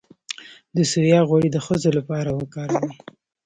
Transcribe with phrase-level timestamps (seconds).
[0.75, 2.91] د سویا غوړي د ښځو لپاره وکاروئ